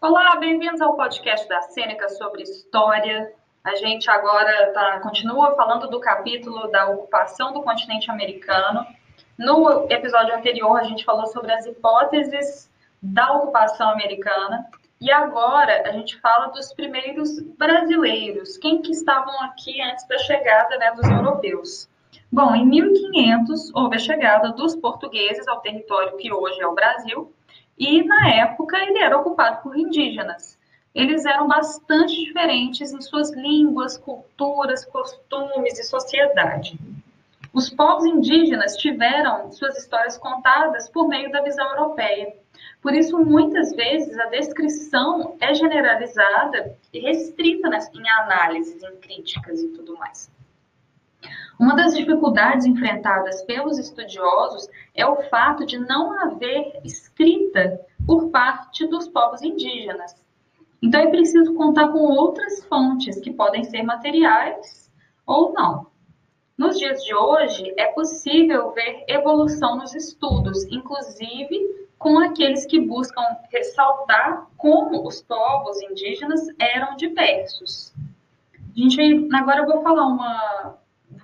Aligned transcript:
Olá, 0.00 0.36
bem-vindos 0.36 0.80
ao 0.80 0.94
podcast 0.94 1.48
da 1.48 1.60
Sêneca 1.60 2.08
sobre 2.08 2.44
história. 2.44 3.32
A 3.64 3.74
gente 3.74 4.08
agora 4.08 4.72
tá, 4.72 5.00
continua 5.00 5.56
falando 5.56 5.88
do 5.88 5.98
capítulo 5.98 6.68
da 6.68 6.88
ocupação 6.88 7.52
do 7.52 7.62
continente 7.62 8.08
americano. 8.08 8.86
No 9.36 9.90
episódio 9.90 10.36
anterior, 10.36 10.78
a 10.78 10.84
gente 10.84 11.04
falou 11.04 11.26
sobre 11.26 11.52
as 11.52 11.66
hipóteses 11.66 12.70
da 13.02 13.32
ocupação 13.32 13.90
americana. 13.90 14.70
E 15.00 15.10
agora 15.10 15.82
a 15.88 15.90
gente 15.90 16.20
fala 16.20 16.46
dos 16.52 16.72
primeiros 16.72 17.40
brasileiros, 17.58 18.56
quem 18.56 18.80
que 18.80 18.92
estavam 18.92 19.42
aqui 19.42 19.82
antes 19.82 20.06
da 20.06 20.18
chegada 20.18 20.78
né, 20.78 20.92
dos 20.92 21.08
europeus. 21.08 21.90
Bom, 22.30 22.54
em 22.54 22.64
1500 22.64 23.74
houve 23.74 23.96
a 23.96 23.98
chegada 23.98 24.52
dos 24.52 24.76
portugueses 24.76 25.48
ao 25.48 25.60
território 25.60 26.16
que 26.18 26.32
hoje 26.32 26.60
é 26.60 26.66
o 26.68 26.74
Brasil, 26.74 27.34
e 27.78 28.02
na 28.04 28.28
época 28.30 28.76
ele 28.78 28.98
era 28.98 29.18
ocupado 29.18 29.62
por 29.62 29.76
indígenas. 29.76 30.58
Eles 30.94 31.24
eram 31.24 31.46
bastante 31.46 32.16
diferentes 32.24 32.92
em 32.92 33.00
suas 33.00 33.30
línguas, 33.32 33.96
culturas, 33.96 34.84
costumes 34.84 35.78
e 35.78 35.84
sociedade. 35.84 36.78
Os 37.52 37.70
povos 37.70 38.04
indígenas 38.04 38.76
tiveram 38.76 39.50
suas 39.52 39.78
histórias 39.78 40.18
contadas 40.18 40.88
por 40.88 41.08
meio 41.08 41.30
da 41.30 41.42
visão 41.42 41.68
europeia. 41.70 42.34
Por 42.82 42.94
isso, 42.94 43.18
muitas 43.18 43.72
vezes, 43.74 44.18
a 44.18 44.26
descrição 44.26 45.36
é 45.40 45.54
generalizada 45.54 46.76
e 46.92 47.00
restrita 47.00 47.68
em 47.68 48.08
análises, 48.22 48.82
em 48.82 48.96
críticas 48.96 49.62
e 49.62 49.68
tudo 49.68 49.96
mais. 49.96 50.30
Uma 51.58 51.74
das 51.74 51.96
dificuldades 51.96 52.64
enfrentadas 52.66 53.42
pelos 53.42 53.78
estudiosos 53.78 54.68
é 54.94 55.04
o 55.04 55.22
fato 55.24 55.66
de 55.66 55.78
não 55.78 56.12
haver 56.20 56.80
escrita 56.84 57.80
por 58.06 58.30
parte 58.30 58.86
dos 58.86 59.08
povos 59.08 59.42
indígenas. 59.42 60.14
Então 60.80 61.00
é 61.00 61.10
preciso 61.10 61.54
contar 61.54 61.88
com 61.88 61.98
outras 61.98 62.64
fontes 62.64 63.20
que 63.20 63.32
podem 63.32 63.64
ser 63.64 63.82
materiais 63.82 64.88
ou 65.26 65.52
não. 65.52 65.88
Nos 66.56 66.78
dias 66.78 67.02
de 67.04 67.14
hoje, 67.14 67.74
é 67.76 67.86
possível 67.86 68.70
ver 68.72 69.04
evolução 69.08 69.76
nos 69.76 69.94
estudos, 69.94 70.64
inclusive 70.64 71.88
com 71.98 72.18
aqueles 72.18 72.64
que 72.66 72.80
buscam 72.80 73.22
ressaltar 73.52 74.46
como 74.56 75.06
os 75.06 75.20
povos 75.22 75.80
indígenas 75.82 76.40
eram 76.58 76.96
diversos. 76.96 77.92
A 78.54 78.80
gente, 78.80 79.28
agora 79.34 79.62
eu 79.62 79.66
vou 79.66 79.82
falar 79.82 80.06
uma, 80.06 80.78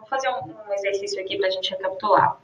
vou 0.05 0.09
fazer 0.09 0.29
um, 0.29 0.69
um 0.69 0.73
exercício 0.73 1.21
aqui 1.21 1.37
para 1.39 1.49
a 1.49 1.51
gente 1.51 1.71
recapitular. 1.71 2.39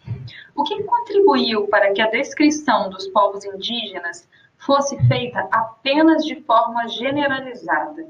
O 0.54 0.64
que 0.64 0.82
contribuiu 0.82 1.68
para 1.68 1.92
que 1.92 2.00
a 2.00 2.10
descrição 2.10 2.88
dos 2.88 3.06
povos 3.08 3.44
indígenas 3.44 4.28
fosse 4.58 4.96
feita 5.06 5.46
apenas 5.52 6.24
de 6.24 6.40
forma 6.42 6.88
generalizada? 6.88 8.08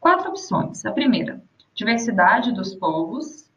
Quatro 0.00 0.30
opções. 0.30 0.84
A 0.84 0.92
primeira, 0.92 1.40
diversidade 1.74 2.52
dos 2.52 2.74
povos. 2.74 3.48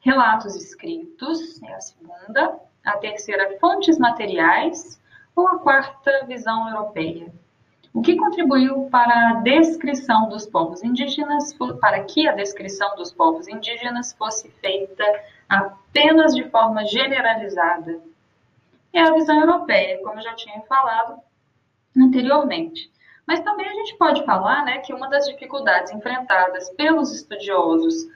Relatos 0.00 0.56
escritos, 0.56 1.62
é 1.62 1.74
a 1.74 1.80
segunda. 1.80 2.58
A 2.84 2.96
terceira, 2.96 3.58
fontes 3.60 3.98
materiais. 3.98 5.00
Ou 5.36 5.46
a 5.48 5.58
quarta, 5.58 6.24
visão 6.26 6.68
europeia. 6.68 7.32
O 7.94 8.00
que 8.00 8.16
contribuiu 8.16 8.88
para 8.90 9.30
a 9.30 9.34
descrição 9.42 10.28
dos 10.28 10.46
povos 10.46 10.82
indígenas, 10.82 11.52
para 11.78 12.02
que 12.04 12.26
a 12.26 12.32
descrição 12.32 12.96
dos 12.96 13.12
povos 13.12 13.46
indígenas 13.48 14.14
fosse 14.14 14.48
feita 14.48 15.04
apenas 15.46 16.34
de 16.34 16.48
forma 16.48 16.86
generalizada? 16.86 18.00
É 18.94 19.00
a 19.02 19.12
visão 19.12 19.38
europeia, 19.40 20.00
como 20.02 20.18
eu 20.18 20.22
já 20.22 20.34
tinha 20.34 20.60
falado 20.62 21.20
anteriormente. 21.96 22.90
Mas 23.26 23.40
também 23.40 23.68
a 23.68 23.74
gente 23.74 23.96
pode 23.98 24.24
falar 24.24 24.64
né, 24.64 24.78
que 24.78 24.94
uma 24.94 25.08
das 25.08 25.26
dificuldades 25.26 25.92
enfrentadas 25.92 26.70
pelos 26.70 27.14
estudiosos 27.14 28.08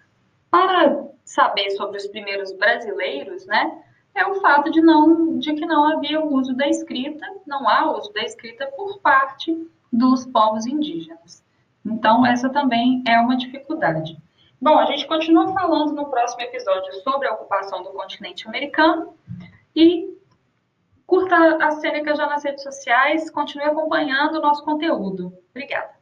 para 0.51 1.07
saber 1.23 1.70
sobre 1.73 1.98
os 1.98 2.07
primeiros 2.07 2.53
brasileiros, 2.53 3.45
né, 3.47 3.83
é 4.17 4.27
o 4.27 4.41
fato 4.41 4.71
de, 4.71 4.81
não, 4.81 5.39
de 5.39 5.55
que 5.55 5.67
não 5.67 5.85
havia 5.85 6.21
o 6.21 6.35
uso 6.35 6.55
da 6.55 6.67
escrita, 6.67 7.25
não 7.47 7.69
há 7.69 7.97
uso 7.97 8.13
da 8.13 8.23
escrita 8.23 8.67
por 8.77 8.99
parte 9.01 9.55
dos 9.93 10.27
povos 10.27 10.67
indígenas. 10.67 11.45
Então, 11.85 12.27
essa 12.27 12.49
também 12.49 13.03
é 13.07 13.19
uma 13.21 13.37
dificuldade. 13.37 14.17
Bom, 14.61 14.79
a 14.79 14.87
gente 14.87 15.07
continua 15.07 15.53
falando 15.53 15.93
no 15.93 16.07
próximo 16.07 16.43
episódio 16.43 16.93
sobre 17.03 17.29
a 17.29 17.35
ocupação 17.35 17.83
do 17.83 17.91
continente 17.91 18.49
americano 18.49 19.15
e 19.75 20.17
curta 21.07 21.37
a 21.65 21.71
Sêneca 21.73 22.17
já 22.17 22.27
nas 22.27 22.43
redes 22.43 22.63
sociais, 22.63 23.31
continue 23.31 23.67
acompanhando 23.67 24.37
o 24.37 24.41
nosso 24.41 24.65
conteúdo. 24.65 25.33
Obrigada. 25.51 25.95